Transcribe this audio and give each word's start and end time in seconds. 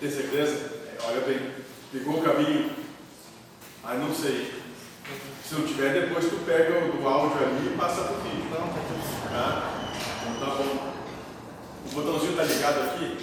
Tem 0.00 0.10
certeza? 0.10 0.52
É, 0.52 0.98
olha 1.04 1.20
bem, 1.22 1.50
pegou 1.92 2.18
o 2.18 2.22
caminho? 2.22 2.70
Ah, 3.82 3.94
não 3.94 4.14
sei. 4.14 4.54
Se 5.44 5.54
não 5.54 5.66
tiver, 5.66 5.92
depois 5.92 6.26
tu 6.26 6.44
pega 6.44 6.84
o 6.84 6.92
do 6.92 7.08
áudio 7.08 7.38
ali 7.38 7.72
e 7.72 7.76
passa 7.76 8.02
pro 8.02 8.20
vídeo. 8.20 8.44
Não, 8.50 8.68
tá? 9.30 9.74
Então 10.36 10.46
tá 10.46 10.54
bom. 10.54 10.94
O 11.86 11.94
botãozinho 11.94 12.36
tá 12.36 12.44
ligado 12.44 12.82
aqui? 12.82 13.16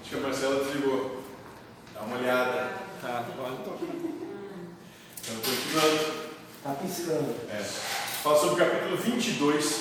Acho 0.00 0.10
que 0.10 0.16
a 0.16 0.20
Marcela 0.20 0.64
desligou. 0.64 1.22
Dá 1.92 2.02
uma 2.02 2.16
olhada. 2.18 2.70
Tá, 3.02 3.24
pode. 3.36 3.54
Então, 3.54 3.76
continuando. 5.36 6.22
Tá 6.62 6.74
piscando. 6.74 7.34
É. 7.50 7.62
Fala 8.22 8.38
sobre 8.38 8.54
o 8.54 8.64
capítulo 8.64 8.96
22, 8.96 9.80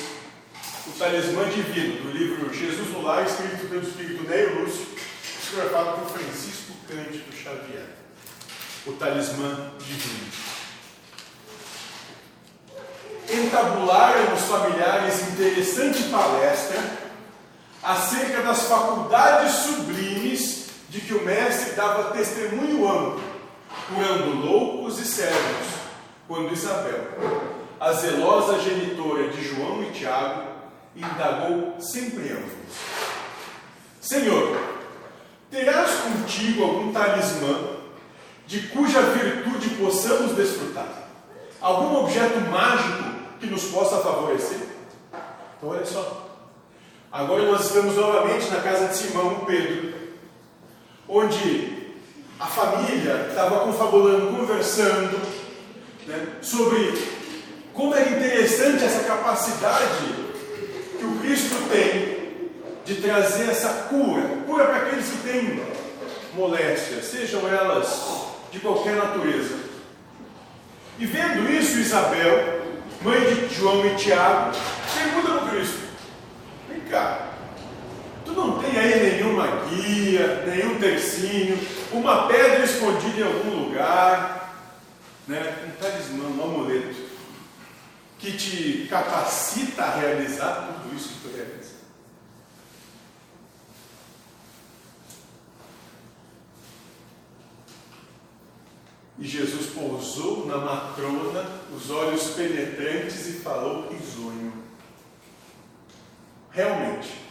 o 0.88 0.92
talismã 0.98 1.48
divino, 1.48 2.02
do 2.02 2.12
livro 2.12 2.52
Jesus 2.52 2.90
no 2.90 3.04
Lar, 3.04 3.24
escrito 3.24 3.70
pelo 3.70 3.84
espírito 3.84 4.28
Neio 4.28 4.64
Lúcio, 4.64 4.88
escrevado 5.52 6.00
por 6.00 6.12
Francisco 6.12 6.74
Cândido 6.88 7.30
Xavier. 7.36 7.86
O 8.88 8.94
talismã 8.94 9.72
divino. 9.80 10.32
Entabularam 13.30 14.34
os 14.34 14.42
familiares 14.44 15.22
interessante 15.28 16.04
palestra 16.04 16.82
acerca 17.84 18.42
das 18.44 18.64
faculdades 18.64 19.52
sublimes 19.52 20.68
de 20.90 21.02
que 21.02 21.14
o 21.14 21.26
mestre 21.26 21.74
dava 21.74 22.12
testemunho 22.12 22.90
amplo, 22.90 23.24
curando 23.88 24.46
loucos 24.46 25.00
e 25.00 25.06
cegos, 25.06 25.68
quando 26.28 26.54
Isabel, 26.54 27.12
a 27.80 27.92
zelosa 27.94 28.60
genitora 28.60 29.30
de 29.30 29.44
João 29.44 29.84
e 29.84 29.92
Tiago, 29.92 30.44
indagou 30.96 31.76
sem 31.80 32.10
preâmbulos: 32.10 32.76
Senhor, 34.02 34.61
algum 36.62 36.92
talismã 36.92 37.60
de 38.48 38.68
cuja 38.68 39.02
virtude 39.02 39.70
possamos 39.76 40.36
desfrutar? 40.36 40.88
Algum 41.60 41.98
objeto 41.98 42.40
mágico 42.50 43.04
que 43.40 43.48
nos 43.48 43.66
possa 43.66 43.98
favorecer? 43.98 44.60
Então, 45.58 45.70
olha 45.70 45.86
só. 45.86 46.30
Agora 47.12 47.44
nós 47.44 47.66
estamos 47.66 47.96
novamente 47.96 48.50
na 48.50 48.62
casa 48.62 48.88
de 48.88 48.96
Simão 48.96 49.46
Pedro, 49.46 49.94
onde 51.08 51.94
a 52.40 52.48
família 52.48 53.28
estava 53.30 53.60
confabulando, 53.60 54.36
conversando 54.36 55.20
né, 56.08 56.28
sobre 56.42 57.22
como 57.74 57.94
é 57.94 58.02
interessante 58.02 58.84
essa 58.84 59.04
capacidade 59.04 60.32
que 60.98 61.06
o 61.06 61.20
Cristo 61.20 61.56
tem 61.70 62.22
de 62.86 63.02
trazer 63.02 63.50
essa 63.50 63.88
cura, 63.90 64.24
cura 64.46 64.66
para 64.66 64.78
aqueles 64.78 65.08
que 65.10 65.18
têm 65.18 65.62
moléstias, 66.34 67.06
sejam 67.06 67.48
elas 67.48 68.28
de 68.52 68.60
qualquer 68.60 68.96
natureza. 68.96 69.60
E 71.00 71.06
vendo 71.06 71.50
isso, 71.50 71.80
Isabel, 71.80 72.62
mãe 73.02 73.20
de 73.20 73.56
João 73.56 73.86
e 73.86 73.96
Tiago, 73.96 74.52
pergunta 74.94 75.40
para 75.40 75.50
Cristo: 75.52 75.80
Vem 76.70 76.82
cá, 76.82 77.30
tu 78.26 78.34
não 78.34 78.60
tem 78.60 78.78
aí 78.78 79.14
nenhuma 79.14 79.48
guia, 79.68 80.44
nenhum 80.46 80.80
tercinho, 80.80 81.58
uma 81.92 82.28
pedra 82.28 82.64
escondida 82.64 83.22
em 83.22 83.24
algum 83.24 83.66
lugar, 83.66 84.54
né? 85.28 85.56
um 85.68 85.72
talismã, 85.82 86.26
um 86.26 86.44
amuleto, 86.44 86.96
que 88.20 88.34
te 88.34 88.88
capacita 88.90 89.84
a 89.84 89.96
realizar 90.00 90.68
tudo 90.68 90.96
isso 90.96 91.10
que 91.10 91.30
tu 91.30 91.36
realiza? 91.36 91.81
E 99.22 99.28
Jesus 99.28 99.68
pousou 99.68 100.48
na 100.48 100.58
matrona 100.58 101.46
os 101.76 101.92
olhos 101.92 102.32
penetrantes 102.32 103.28
e 103.28 103.34
falou 103.34 103.88
risonho. 103.88 104.52
Realmente, 106.50 107.22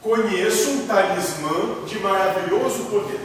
conheço 0.00 0.70
um 0.70 0.86
talismã 0.86 1.84
de 1.86 1.98
maravilhoso 1.98 2.86
poder. 2.86 3.20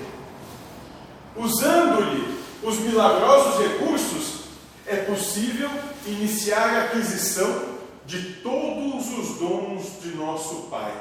Usando-lhe 1.38 2.40
os 2.62 2.78
milagrosos 2.80 3.66
recursos, 3.66 4.42
é 4.86 4.98
possível 4.98 5.70
iniciar 6.06 6.76
a 6.76 6.84
aquisição 6.88 7.80
de 8.06 8.34
todos 8.44 9.18
os 9.18 9.40
dons 9.40 10.02
de 10.02 10.10
nosso 10.10 10.64
Pai. 10.64 10.92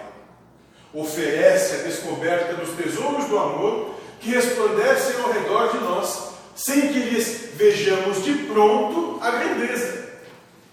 Oferece 0.95 1.75
a 1.75 1.83
descoberta 1.83 2.55
dos 2.55 2.77
tesouros 2.77 3.25
do 3.25 3.37
amor 3.37 3.99
que 4.21 4.31
resplandecem 4.31 5.21
ao 5.21 5.33
redor 5.33 5.73
de 5.73 5.79
nós, 5.79 6.28
sem 6.69 6.93
que 6.93 6.99
lhes 6.99 7.53
vejamos 7.55 8.23
de 8.23 8.35
pronto 8.45 9.19
a 9.23 9.31
grandeza. 9.31 10.07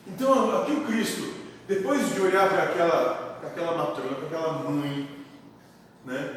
Então, 0.05 0.61
aqui 0.61 0.73
o 0.73 0.81
Cristo, 0.81 1.33
depois 1.69 2.13
de 2.13 2.19
olhar 2.19 2.49
para 2.49 2.63
aquela, 2.63 3.37
para 3.39 3.49
aquela 3.49 3.77
matrona, 3.77 4.15
para 4.15 4.25
aquela 4.25 4.53
mãe, 4.69 5.09
né, 6.03 6.31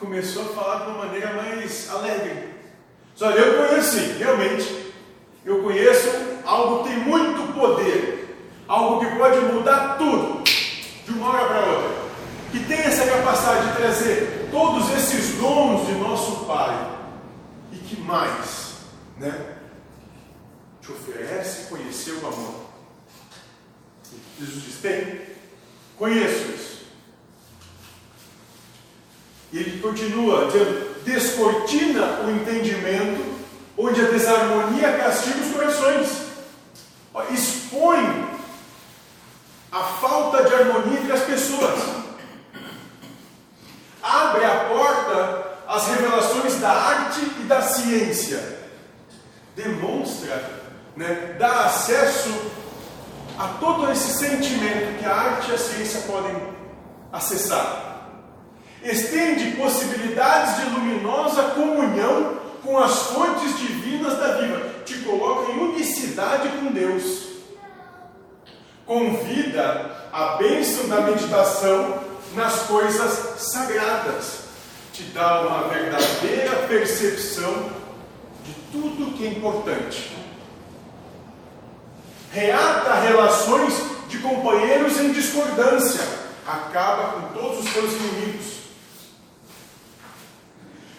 começou 0.00 0.42
a 0.42 0.48
falar 0.48 0.84
de 0.84 0.90
uma 0.90 1.04
maneira 1.04 1.34
mais 1.34 1.88
alegre. 1.88 2.54
Só 3.14 3.30
eu 3.30 3.68
conheço, 3.68 3.96
realmente, 4.18 4.92
eu 5.44 5.62
conheço 5.62 6.10
algo 6.44 6.82
que 6.82 6.88
tem 6.88 6.98
muito 6.98 7.54
poder, 7.54 8.36
algo 8.66 8.98
que 8.98 9.16
pode 9.16 9.38
mudar 9.38 9.98
tudo, 9.98 10.42
de 10.42 11.12
uma 11.12 11.28
hora 11.28 11.46
para 11.46 11.66
outra, 11.66 11.90
que 12.50 12.58
tem 12.64 12.80
essa 12.80 13.06
capacidade 13.06 13.68
de 13.68 13.76
trazer 13.76 14.48
todos 14.50 14.90
esses 14.96 15.36
dons 15.38 15.86
de 15.86 15.92
nosso 15.92 16.44
Pai, 16.44 17.03
que 17.84 18.00
mais, 18.00 18.74
né? 19.18 19.56
Te 20.80 20.92
oferece 20.92 21.68
conhecer 21.68 22.12
o 22.12 22.26
amor. 22.26 22.66
Jesus 24.38 24.64
diz: 24.64 24.76
tem, 24.80 25.20
conheço 25.96 26.52
isso. 26.52 26.84
E 29.52 29.58
ele 29.58 29.80
continua 29.80 30.46
dizendo: 30.46 31.02
descortina 31.04 32.20
o 32.22 32.30
entendimento, 32.30 33.38
onde 33.78 34.00
a 34.00 34.10
desarmonia 34.10 34.98
castiga 34.98 35.38
os 35.38 35.52
corações. 35.52 36.24
Expõe 37.30 38.28
a 39.70 39.80
falta 39.80 40.44
de 40.44 40.54
harmonia 40.54 41.00
entre 41.00 41.12
as 41.12 41.22
pessoas. 41.22 41.80
Abre 44.02 44.44
a 44.44 44.64
porta 44.66 44.83
às 45.74 45.88
revelações 45.88 46.60
da 46.60 46.70
arte 46.70 47.20
e 47.40 47.42
da 47.44 47.60
ciência. 47.60 48.40
Demonstra, 49.56 50.62
né, 50.96 51.36
dá 51.38 51.64
acesso 51.64 52.30
a 53.38 53.48
todo 53.60 53.90
esse 53.90 54.12
sentimento 54.12 54.98
que 54.98 55.04
a 55.04 55.14
arte 55.14 55.50
e 55.50 55.54
a 55.54 55.58
ciência 55.58 56.00
podem 56.02 56.36
acessar. 57.12 58.08
Estende 58.82 59.56
possibilidades 59.56 60.56
de 60.56 60.70
luminosa 60.70 61.42
comunhão 61.54 62.38
com 62.62 62.78
as 62.78 63.08
fontes 63.08 63.58
divinas 63.58 64.16
da 64.18 64.36
vida, 64.38 64.82
te 64.84 64.98
coloca 64.98 65.52
em 65.52 65.58
unicidade 65.58 66.48
com 66.60 66.72
Deus. 66.72 67.24
Convida 68.86 69.90
a 70.12 70.36
bênção 70.36 70.88
da 70.88 71.00
meditação 71.00 72.00
nas 72.34 72.60
coisas 72.62 73.40
sagradas, 73.40 74.43
te 74.94 75.02
dá 75.12 75.40
uma 75.40 75.68
verdadeira 75.68 76.68
percepção 76.68 77.68
de 78.44 78.54
tudo 78.70 79.12
que 79.16 79.26
é 79.26 79.30
importante. 79.30 80.16
Reata 82.30 83.00
relações 83.00 83.74
de 84.08 84.18
companheiros 84.18 84.96
em 85.00 85.12
discordância, 85.12 86.00
acaba 86.46 87.20
com 87.20 87.32
todos 87.32 87.64
os 87.64 87.72
seus 87.72 87.92
inimigos. 87.92 88.54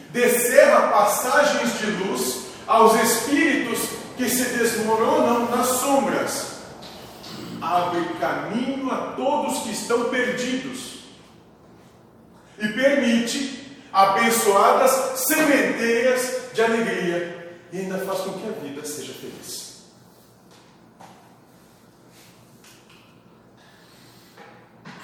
Descerra 0.09 0.89
passagens 0.89 1.79
de 1.79 1.85
luz 1.85 2.47
aos 2.67 3.01
espíritos 3.01 3.79
que 4.17 4.29
se 4.29 4.57
desmoronam 4.57 5.49
nas 5.49 5.67
sombras, 5.67 6.55
abre 7.61 8.03
caminho 8.19 8.91
a 8.91 9.13
todos 9.15 9.59
que 9.59 9.71
estão 9.71 10.09
perdidos. 10.09 10.95
E 12.57 12.69
permite 12.69 13.64
abençoadas 13.95 15.21
sementeiras 15.21 16.53
de 16.53 16.61
alegria 16.61 17.57
e 17.71 17.79
ainda 17.79 17.97
faz 17.99 18.19
com 18.19 18.33
que 18.33 18.49
a 18.49 18.51
vida 18.51 18.85
seja 18.85 19.13
feliz. 19.13 19.85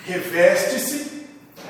Reveste-se 0.04 1.26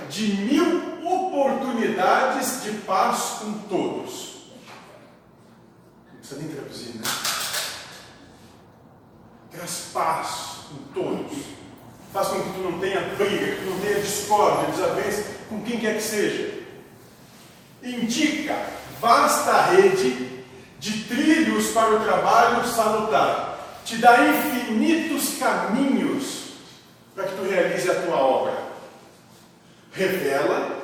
de 0.10 0.34
mil 0.34 1.06
oportunidades 1.06 2.64
de 2.64 2.72
paz 2.80 3.38
com 3.40 3.54
todos. 3.70 4.48
Não 6.12 6.20
precisa 6.20 6.40
nem 6.40 6.50
traduzir, 6.50 6.96
né? 6.96 7.04
Traz 9.52 9.90
paz 9.94 10.28
com 10.70 10.78
todos. 10.92 11.38
Faz 12.12 12.30
com 12.30 12.42
que 12.42 12.54
tu 12.54 12.60
não 12.60 12.80
tenha 12.80 13.02
briga, 13.16 13.56
que 13.56 13.64
tu 13.64 13.70
não 13.70 13.80
tenha 13.80 14.02
discórdia, 14.02 14.72
desavença 14.72 15.24
com 15.50 15.62
quem 15.62 15.80
quer 15.80 15.98
que 15.98 16.04
seja. 16.04 16.61
Indica 17.84 18.56
vasta 19.00 19.72
rede 19.72 20.44
de 20.80 21.04
trilhos 21.04 21.68
para 21.68 21.96
o 21.96 22.04
trabalho 22.04 22.68
salutar, 22.68 23.82
te 23.86 23.98
dá 23.98 24.28
infinitos 24.28 25.38
caminhos 25.38 26.54
para 27.16 27.26
que 27.26 27.36
tu 27.36 27.44
realize 27.44 27.90
a 27.90 28.02
tua 28.02 28.18
obra. 28.18 28.72
Revela 29.92 30.82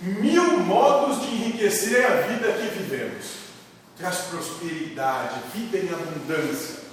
mil 0.00 0.58
modos 0.58 1.22
de 1.22 1.34
enriquecer 1.34 2.04
a 2.04 2.26
vida 2.28 2.52
que 2.52 2.78
vivemos. 2.78 3.26
Traz 3.96 4.16
prosperidade, 4.30 5.40
vida 5.54 5.78
em 5.78 5.88
abundância. 5.88 6.84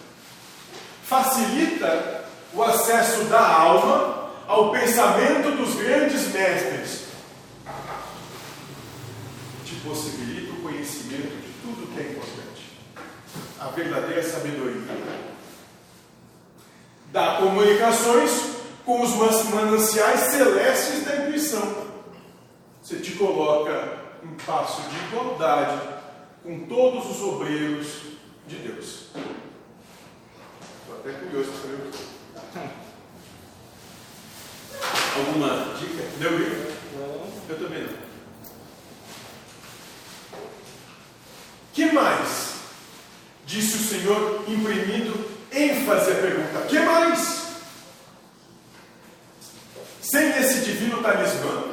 Facilita 1.04 2.26
o 2.54 2.64
acesso 2.64 3.26
da 3.26 3.46
alma 3.46 4.30
ao 4.48 4.72
pensamento 4.72 5.52
dos 5.58 5.76
grandes 5.76 6.28
mestres. 6.32 7.06
Te 9.66 9.71
possibilita 9.84 10.54
o 10.54 10.62
conhecimento 10.62 11.42
de 11.42 11.52
tudo 11.62 11.94
que 11.94 12.00
é 12.00 12.12
importante. 12.12 12.80
A 13.60 13.68
verdadeira 13.70 14.24
sabedoria. 14.24 14.82
Dá 17.12 17.38
comunicações 17.38 18.32
com 18.86 19.02
os 19.02 19.12
mananciais 19.50 20.20
celestes 20.32 21.06
da 21.06 21.16
intuição. 21.18 21.92
Você 22.82 22.98
te 22.98 23.12
coloca 23.12 24.00
em 24.24 24.34
passo 24.46 24.82
de 24.90 24.96
igualdade 25.08 25.82
com 26.44 26.66
todos 26.66 27.12
os 27.12 27.22
obreiros 27.22 27.88
de 28.48 28.56
Deus. 28.58 29.08
Estou 30.82 31.00
até 31.00 31.12
curioso 31.14 31.52
para 31.52 31.62
saber 31.62 32.12
Alguma 35.16 35.76
dica? 35.76 36.04
Deu 36.18 36.38
dica? 36.38 36.72
Não. 36.96 37.28
Eu 37.50 37.60
também 37.60 37.84
não. 37.84 38.11
Que 41.74 41.92
mais? 41.92 42.52
Disse 43.46 43.76
o 43.76 43.88
Senhor, 43.88 44.44
imprimindo 44.48 45.30
ênfase 45.52 46.12
à 46.12 46.16
pergunta. 46.16 46.62
que 46.68 46.80
mais? 46.80 47.42
Sem 50.02 50.30
esse 50.38 50.66
divino 50.66 51.02
talismã, 51.02 51.66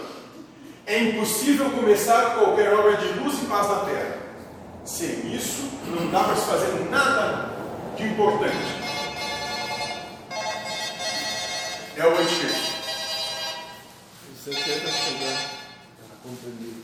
é 0.86 0.98
impossível 1.02 1.70
começar 1.70 2.34
qualquer 2.36 2.72
obra 2.72 2.96
de 2.96 3.18
luz 3.18 3.42
e 3.42 3.46
paz 3.46 3.68
na 3.68 3.80
terra. 3.80 4.18
Sem 4.84 5.34
isso, 5.34 5.68
não 5.86 6.10
dá 6.10 6.24
para 6.24 6.36
se 6.36 6.46
fazer 6.46 6.90
nada 6.90 7.50
de 7.96 8.04
importante. 8.04 8.56
É 11.96 12.06
o 12.06 12.16
anticristo. 12.16 12.78
Você 14.34 14.50
tenta 14.50 14.90
chegar 14.90 15.50
a 16.00 16.16
compreender. 16.22 16.74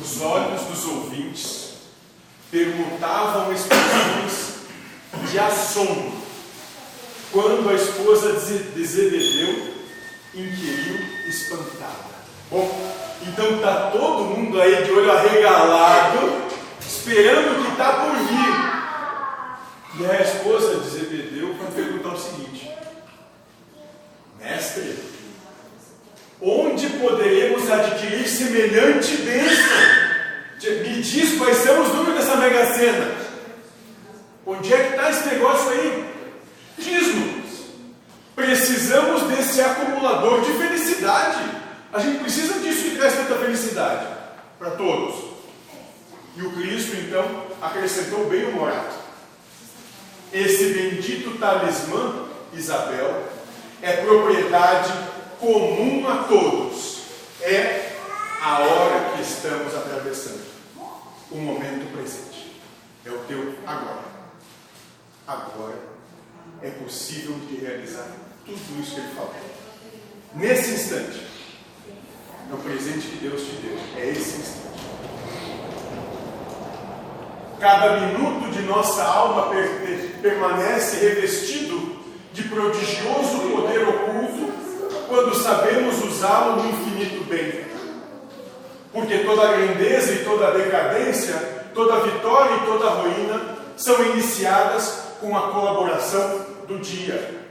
Os 0.00 0.20
olhos 0.22 0.62
dos 0.62 0.84
ouvintes 0.86 1.74
permutavam 2.50 3.52
expressões 3.52 4.52
de 5.30 5.38
assombro 5.38 6.12
quando 7.30 7.68
a 7.68 7.74
esposa 7.74 8.32
de 8.34 8.84
Zebedeu 8.84 9.74
inquiriu 10.34 10.98
espantada. 11.28 12.12
Bom, 12.50 12.70
então 13.22 13.56
está 13.56 13.90
todo 13.90 14.24
mundo 14.24 14.60
aí 14.60 14.84
de 14.84 14.90
olho 14.92 15.10
arregalado, 15.10 16.42
esperando 16.80 17.60
o 17.60 17.64
que 17.64 17.70
está 17.72 17.92
por 17.92 18.16
vir. 18.16 18.72
E 20.00 20.06
a 20.06 20.22
esposa 20.22 20.80
de 20.80 20.88
Zebedeu 20.88 21.54
vai 21.54 21.70
perguntar 21.70 22.14
o 22.14 22.18
seguinte: 22.18 22.70
Mestre, 24.38 24.98
onde 26.40 26.71
poderemos 27.02 27.70
adquirir 27.70 28.26
semelhante 28.26 29.16
bênção? 29.16 30.02
Me 30.62 31.02
diz 31.02 31.36
quais 31.38 31.56
são 31.58 31.82
os 31.82 31.88
números 31.88 32.14
dessa 32.14 32.36
mega 32.36 32.64
cena. 32.74 33.14
Onde 34.46 34.72
é 34.72 34.84
que 34.84 34.90
está 34.90 35.10
esse 35.10 35.26
negócio 35.28 35.70
aí? 35.70 36.04
Diz-nos. 36.78 37.42
Precisamos 38.36 39.22
desse 39.24 39.60
acumulador 39.60 40.40
de 40.42 40.52
felicidade. 40.52 41.42
A 41.92 41.98
gente 41.98 42.20
precisa 42.20 42.60
disso 42.60 42.84
que 42.84 42.96
traz 42.96 43.14
tanta 43.14 43.34
felicidade 43.34 44.06
para 44.58 44.70
todos. 44.70 45.32
E 46.36 46.42
o 46.42 46.52
Cristo, 46.52 46.96
então, 46.96 47.46
acrescentou 47.60 48.26
bem 48.26 48.46
humorado. 48.46 48.94
Esse 50.32 50.66
bendito 50.72 51.38
talismã, 51.38 52.26
Isabel, 52.54 53.22
é 53.82 53.92
propriedade 53.96 54.92
comum 55.38 56.08
a 56.08 56.24
todos. 56.24 56.91
É 57.42 57.96
a 58.40 58.60
hora 58.60 59.16
que 59.16 59.22
estamos 59.22 59.74
atravessando. 59.74 60.42
O 61.30 61.36
momento 61.38 61.90
presente. 61.92 62.60
É 63.04 63.10
o 63.10 63.18
teu 63.24 63.54
agora. 63.66 64.04
Agora 65.26 65.78
é 66.62 66.70
possível 66.70 67.34
de 67.48 67.56
realizar 67.56 68.06
tudo 68.46 68.80
isso 68.80 68.94
que 68.94 69.00
ele 69.00 69.14
falou. 69.14 69.34
Nesse 70.34 70.70
instante, 70.72 71.26
é 72.50 72.54
o 72.54 72.58
presente 72.58 73.08
que 73.08 73.16
Deus 73.16 73.40
te 73.42 73.56
deu. 73.56 73.78
É 73.96 74.08
esse 74.08 74.40
instante. 74.40 74.62
Cada 77.58 78.00
minuto 78.00 78.52
de 78.52 78.62
nossa 78.62 79.02
alma 79.02 79.50
per 79.50 80.18
permanece 80.22 80.96
revestido 81.00 82.00
de 82.32 82.44
prodigioso 82.44 83.40
poder 83.52 83.88
oculto 83.88 84.01
quando 85.12 85.34
sabemos 85.34 86.02
usá-lo 86.02 86.62
no 86.62 86.70
infinito 86.70 87.24
bem. 87.24 87.66
Porque 88.90 89.18
toda 89.18 89.52
grandeza 89.52 90.14
e 90.14 90.24
toda 90.24 90.52
decadência, 90.52 91.34
toda 91.74 92.00
vitória 92.00 92.56
e 92.56 92.64
toda 92.64 92.88
ruína 92.88 93.58
são 93.76 94.02
iniciadas 94.06 95.02
com 95.20 95.36
a 95.36 95.52
colaboração 95.52 96.46
do 96.66 96.78
dia. 96.78 97.42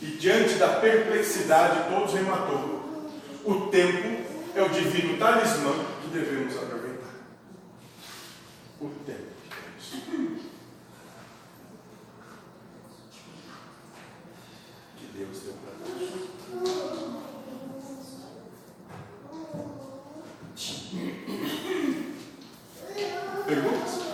E 0.00 0.06
diante 0.06 0.54
da 0.54 0.68
perplexidade, 0.68 1.90
todos 1.90 2.14
rematou. 2.14 3.10
O 3.44 3.66
tempo 3.66 4.24
é 4.56 4.62
o 4.62 4.70
divino 4.70 5.18
talismã 5.18 5.74
que 6.00 6.08
devemos 6.08 6.56
aproveitar. 6.56 7.12
O 8.80 8.88
tempo 9.04 9.34
que 9.90 10.00
temos. 10.10 10.40
Que 14.96 15.06
Deus 15.18 15.40
deu 15.40 15.54
para 15.54 15.72
nós. 15.78 16.24
Perguntas? 23.46 24.04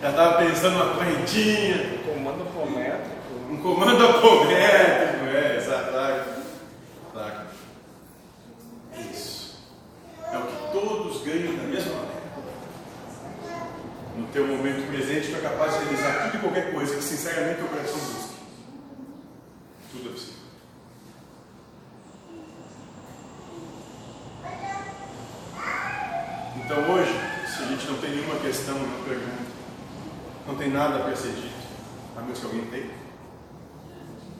Já 0.00 0.10
estava 0.10 0.38
pensando 0.38 0.78
numa 0.78 0.94
correntinha. 0.94 2.00
Um 2.04 2.14
comando 2.14 2.42
apométrico. 2.42 3.18
Um 3.50 3.56
comando 3.56 4.06
apométrico, 4.06 5.24
é, 5.26 5.56
exato. 5.56 5.88
Isso. 8.98 9.58
É 10.32 10.36
o 10.36 10.42
que 10.42 10.72
todos 10.72 11.22
ganham 11.22 11.56
da 11.56 11.62
mesma 11.62 11.94
maneira. 11.94 12.18
No 14.16 14.26
teu 14.28 14.46
momento 14.46 14.88
presente, 14.88 15.28
tu 15.28 15.36
é 15.36 15.40
capaz 15.40 15.72
de 15.72 15.84
realizar 15.84 16.24
tudo 16.24 16.36
e 16.36 16.40
qualquer 16.40 16.72
coisa 16.72 16.96
que 16.96 17.02
sinceramente 17.02 17.62
o 17.62 17.68
coração 17.68 17.98
busque. 17.98 18.34
Tudo 19.92 20.08
é 20.08 20.12
possível. 20.12 20.38
Então 26.64 26.90
hoje, 26.90 27.12
se 27.46 27.62
a 27.62 27.66
gente 27.66 27.86
não 27.86 27.98
tem 27.98 28.10
nenhuma 28.10 28.38
questão, 28.68 28.74
nenhuma 28.74 29.04
pergunta, 29.04 29.50
não 30.46 30.54
tem 30.56 30.70
nada 30.70 30.98
para 31.00 31.16
ser 31.16 31.32
dito. 31.32 31.68
A 32.16 32.20
menos 32.20 32.38
que 32.38 32.46
alguém 32.46 32.64
tem. 32.66 32.90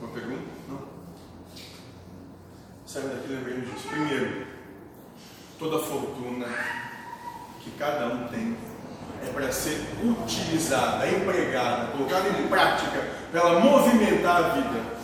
Uma 0.01 0.09
pergunta? 0.13 0.43
Não. 0.69 0.81
Saia 2.87 3.09
daqui 3.09 3.29
lembrando 3.29 3.73
disso. 3.73 3.89
Primeiro, 3.89 4.47
toda 5.59 5.85
fortuna 5.85 6.47
que 7.61 7.71
cada 7.73 8.09
um 8.09 8.29
tem 8.29 8.57
é 9.23 9.33
para 9.33 9.51
ser 9.51 9.81
utilizada, 10.03 11.09
empregada, 11.09 11.93
colocada 11.93 12.29
em 12.29 12.49
prática, 12.49 13.09
para 13.31 13.41
ela 13.41 13.61
movimentar 13.61 14.45
a 14.45 14.49
vida. 14.51 14.99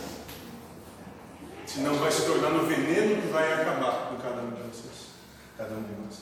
Senão 1.65 1.95
vai 1.95 2.11
se 2.11 2.25
tornar 2.25 2.51
no 2.51 2.65
veneno 2.65 3.21
que 3.21 3.27
vai 3.27 3.53
acabar 3.53 4.09
com 4.09 4.17
cada 4.17 4.41
um 4.41 4.51
de 4.51 4.61
vocês, 4.61 5.09
cada 5.57 5.73
um 5.73 5.83
de 5.83 5.91
nós. 6.01 6.19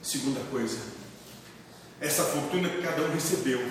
Segunda 0.00 0.40
coisa, 0.50 0.78
essa 2.00 2.24
fortuna 2.24 2.68
que 2.68 2.82
cada 2.82 3.02
um 3.02 3.12
recebeu 3.12 3.64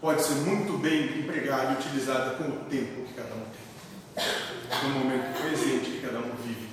pode 0.00 0.22
ser 0.22 0.34
muito 0.34 0.78
bem 0.78 1.20
empregada 1.20 1.72
e 1.72 1.76
utilizada 1.76 2.36
com 2.36 2.44
o 2.44 2.64
tempo 2.64 3.04
que 3.06 3.14
cada 3.14 3.34
um 3.34 3.44
tem, 3.44 4.88
no 4.88 4.98
momento 4.98 5.40
presente 5.40 5.90
que 5.90 6.00
cada 6.00 6.18
um 6.18 6.34
vive. 6.44 6.68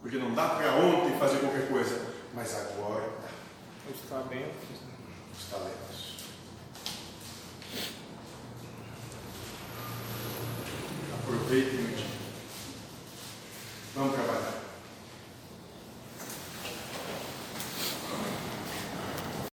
Porque 0.00 0.18
não 0.18 0.34
dá 0.34 0.48
para 0.50 0.74
ontem 0.74 1.18
fazer 1.18 1.38
qualquer 1.38 1.68
coisa, 1.68 2.00
Os 3.92 4.00
talentos. 4.08 4.80
Os 5.38 5.44
talentos. 5.50 6.14
Aproveitem 11.20 11.80
o 11.80 11.88
dia. 11.88 12.13